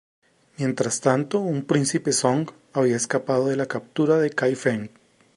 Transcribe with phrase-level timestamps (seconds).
[0.57, 4.89] Mientras tanto, un príncipe Song había escapado de la captura de Kaifeng.